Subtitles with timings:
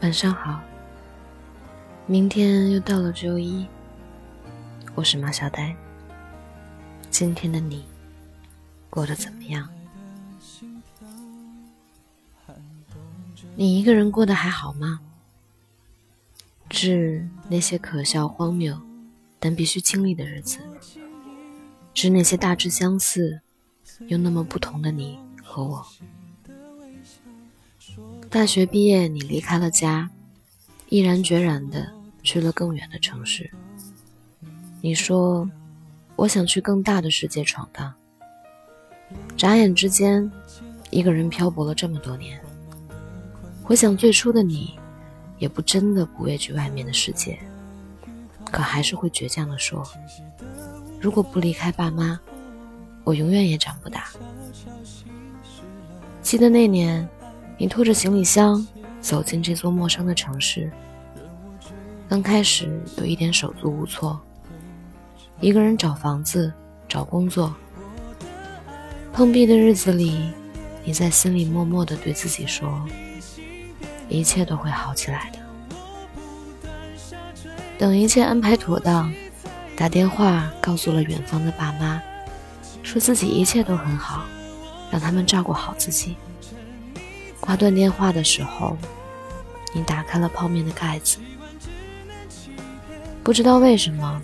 [0.00, 0.60] 晚上好。
[2.06, 3.66] 明天又到了周一，
[4.94, 5.74] 我是马小呆。
[7.10, 7.84] 今天的你
[8.88, 9.68] 过得怎么样？
[13.56, 15.00] 你一个人过得还好吗？
[16.70, 18.80] 致那些可笑荒谬
[19.40, 20.60] 但必须经历的日子，
[21.92, 23.40] 致那些大致相似
[24.06, 25.84] 又那么不同的你和我。
[28.30, 30.10] 大学毕业，你离开了家，
[30.90, 31.90] 毅然决然的
[32.22, 33.50] 去了更远的城市。
[34.82, 35.48] 你说
[36.14, 37.90] ：“我想去更大的世界闯荡。”
[39.34, 40.30] 眨眼之间，
[40.90, 42.38] 一个人漂泊了这么多年。
[43.62, 44.78] 回想最初的你，
[45.38, 47.38] 也不真的不畏惧外面的世界，
[48.52, 49.82] 可还是会倔强的说
[51.00, 52.20] ：“如果不离开爸妈，
[53.04, 54.04] 我永远也长不大。”
[56.20, 57.08] 记得那年。
[57.58, 58.64] 你拖着行李箱
[59.00, 60.70] 走进这座陌生的城市，
[62.08, 64.18] 刚开始有一点手足无措，
[65.40, 66.52] 一个人找房子、
[66.88, 67.52] 找工作。
[69.12, 70.30] 碰壁的日子里，
[70.84, 72.86] 你在心里默默地对自己说
[74.08, 75.38] ：“一切都会好起来的。”
[77.76, 79.12] 等一切安排妥当，
[79.76, 82.00] 打电话告诉了远方的爸妈，
[82.84, 84.24] 说自己一切都很好，
[84.92, 86.14] 让他们照顾好自己。
[87.48, 88.76] 挂断电话的时候，
[89.72, 91.16] 你打开了泡面的盖子。
[93.24, 94.20] 不知道为什么，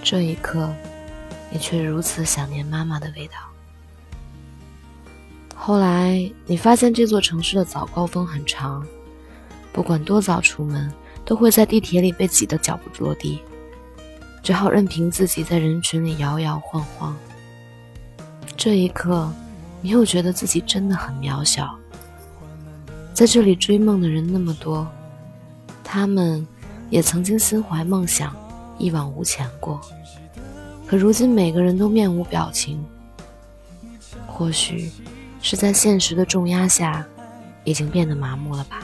[0.00, 0.72] 这一刻，
[1.50, 3.34] 你却如此想念妈妈的味道。
[5.56, 8.86] 后来，你发现这座城市的早高峰很长，
[9.72, 10.88] 不管多早出门，
[11.24, 13.40] 都会在地铁里被挤得脚不落地，
[14.40, 17.16] 只好任凭自己在人群里摇摇晃晃。
[18.56, 19.28] 这一刻，
[19.80, 21.76] 你又觉得自己真的很渺小。
[23.16, 24.86] 在这里追梦的人那么多，
[25.82, 26.46] 他们
[26.90, 28.36] 也曾经心怀梦想，
[28.76, 29.80] 一往无前过。
[30.86, 32.84] 可如今每个人都面无表情，
[34.26, 34.92] 或许
[35.40, 37.06] 是在现实的重压下，
[37.64, 38.82] 已经变得麻木了吧。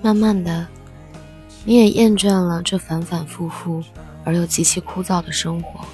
[0.00, 0.64] 慢慢的，
[1.64, 3.82] 你也厌倦了这反反复复
[4.22, 5.84] 而又极其枯燥的生活。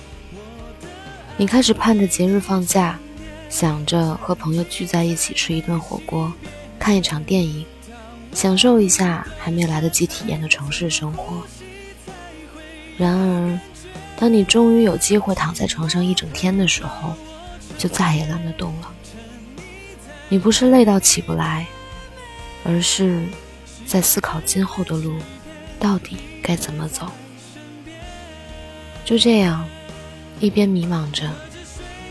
[1.38, 2.98] 你开始盼着节日放假。
[3.50, 6.32] 想着和朋友聚在一起吃一顿火锅，
[6.78, 7.66] 看一场电影，
[8.32, 11.42] 享受一下还没来得及体验的城市生活。
[12.96, 13.60] 然而，
[14.16, 17.12] 当你终于有机会躺在床上一整天的时候，
[17.76, 18.92] 就再也懒得动了。
[20.28, 21.66] 你不是累到起不来，
[22.62, 23.20] 而是
[23.84, 25.18] 在思考今后的路
[25.80, 27.10] 到底该怎么走。
[29.04, 29.66] 就这样，
[30.38, 31.28] 一边迷茫着，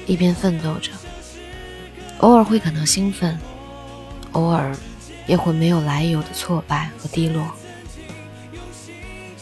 [0.06, 0.91] 一边奋斗着。
[2.19, 3.38] 偶尔会感到兴奋，
[4.34, 4.75] 偶尔
[5.25, 7.46] 也会没有来由的挫败和低落。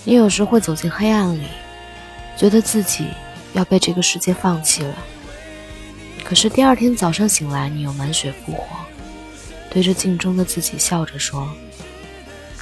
[0.03, 1.47] 你有时会走进黑暗里，
[2.37, 3.07] 觉得自己
[3.53, 4.95] 要被这个世界放弃了。
[6.23, 8.65] 可是第二天早上醒来，你又满血复活，
[9.71, 11.49] 对着镜中的自己笑着说：“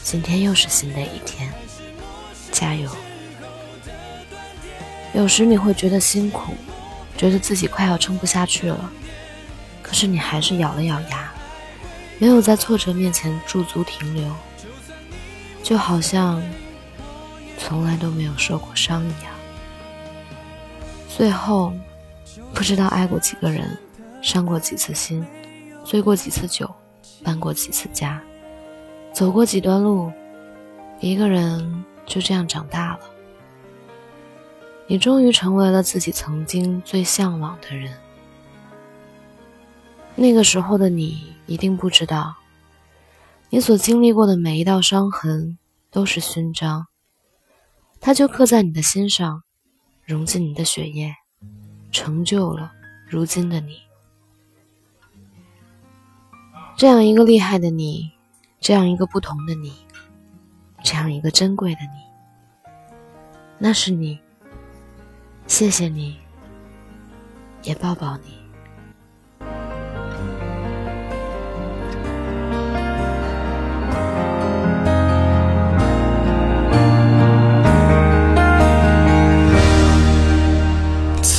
[0.02, 1.52] 今天又是新的一天，
[2.52, 2.90] 加油。”
[5.14, 6.54] 有时你会觉得辛苦，
[7.18, 8.92] 觉得自己快要撑不下去了。
[9.86, 11.32] 可是你还是咬了咬牙，
[12.18, 14.36] 没有在挫折面前驻足停留，
[15.62, 16.42] 就好像
[17.60, 19.32] 从来都没有受过伤一样。
[21.08, 21.72] 最后，
[22.52, 23.78] 不知道爱过几个人，
[24.24, 25.24] 伤过几次心，
[25.84, 26.68] 醉过几次酒，
[27.24, 28.20] 搬过几次家，
[29.14, 30.12] 走过几段路，
[31.00, 33.00] 一个人就这样长大了。
[34.88, 37.94] 你终于成为了自己曾经最向往的人。
[40.16, 42.36] 那个时候的你一定不知道，
[43.50, 45.58] 你所经历过的每一道伤痕
[45.92, 46.88] 都是勋章，
[48.00, 49.44] 它就刻在你的心上，
[50.06, 51.14] 融进你的血液，
[51.92, 52.72] 成就了
[53.08, 53.80] 如今的你。
[56.78, 58.12] 这样一个厉害的你，
[58.60, 59.74] 这样一个不同的你，
[60.84, 62.72] 这样一个珍贵的你，
[63.58, 64.18] 那是你。
[65.48, 66.18] 谢谢你，
[67.64, 68.45] 也抱抱你。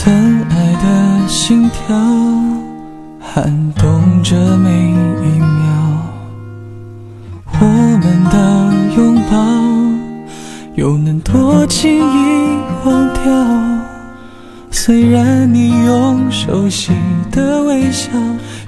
[0.07, 0.15] 曾
[0.51, 1.97] 爱的心跳
[3.19, 5.67] 撼动着每一秒，
[7.59, 7.67] 我
[8.01, 9.37] 们的拥抱
[10.77, 13.25] 又能多轻易忘掉？
[14.71, 16.93] 虽然你用熟悉
[17.33, 18.09] 的微笑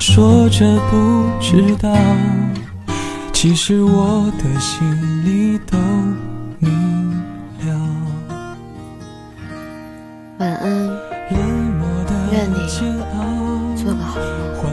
[0.01, 1.97] 说着不知道，
[3.33, 4.85] 其实我的心
[5.25, 5.79] 里都
[6.59, 7.13] 明
[7.61, 7.79] 了。
[10.41, 10.98] 晚安，
[12.69, 14.21] 做个好
[14.63, 14.68] 梦。